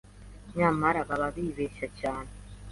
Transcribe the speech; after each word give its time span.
nyamara 0.57 0.99
baba 1.09 1.27
bibeshya 1.35 1.87
cyane 1.99 2.31